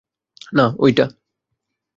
না, 0.53 0.65
ঐটা। 0.79 1.05